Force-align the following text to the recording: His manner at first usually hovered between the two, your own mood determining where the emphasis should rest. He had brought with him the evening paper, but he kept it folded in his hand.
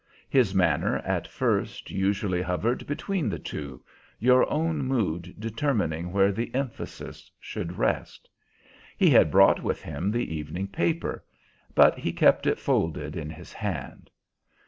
His 0.29 0.55
manner 0.55 0.97
at 1.05 1.27
first 1.27 1.91
usually 1.91 2.41
hovered 2.41 2.87
between 2.87 3.29
the 3.29 3.37
two, 3.37 3.83
your 4.17 4.51
own 4.51 4.79
mood 4.79 5.35
determining 5.37 6.11
where 6.11 6.31
the 6.31 6.51
emphasis 6.55 7.29
should 7.39 7.77
rest. 7.77 8.27
He 8.97 9.11
had 9.11 9.29
brought 9.29 9.61
with 9.61 9.83
him 9.83 10.09
the 10.09 10.33
evening 10.35 10.69
paper, 10.69 11.23
but 11.75 11.99
he 11.99 12.13
kept 12.13 12.47
it 12.47 12.57
folded 12.57 13.15
in 13.15 13.29
his 13.29 13.53
hand. 13.53 14.09